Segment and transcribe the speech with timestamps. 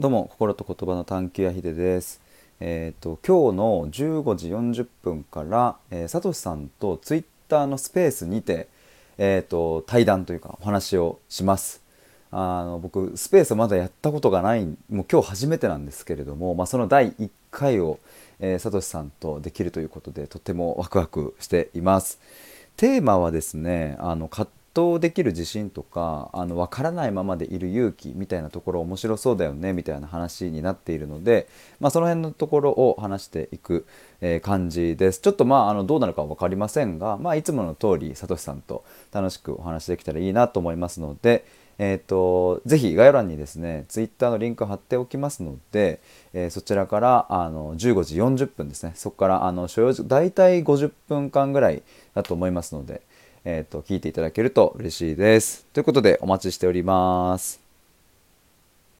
[0.00, 2.22] どうも心と言葉の探求やひです。
[2.58, 8.68] えっ、と今日の15時40分から、えー、さとしさんとツイッターのスペースにて
[9.18, 11.82] えっ、と対談というかお話をします。
[12.30, 17.98] あの僕スペースまだやったことがないもう今日初めてなんですけれども、まあ、その第1回を、
[18.38, 22.18] えー、さとしさんとできるということでとてもワクワクしています。
[22.78, 31.48] テーマはですねあの葛藤できる自信とかあの分からないままでいる勇気みたいなところ面白そうだよねみたいな話になっているので、
[31.80, 33.86] まあ、その辺のところを話していく、
[34.20, 35.20] えー感じです。
[35.20, 41.44] ちょっとまああのどうなるか分かりませんが、まあ、いつもの通りさとしさんと楽しくお話できたらいいなと思いますので、
[41.78, 46.00] えー、とぜひ概要欄にですねツイッターのリンク貼っておきますので、
[46.32, 51.82] えーそちらからあの15時40分ですねそこからあの所要時大体50分間ぐらい
[52.14, 53.02] だと思いますので、
[53.44, 55.66] えー、と聞いていただけると嬉しいです。
[55.72, 57.69] ということでお待ちしております。